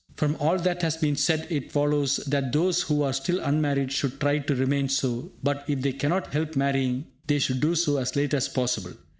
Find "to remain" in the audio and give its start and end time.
4.39-4.89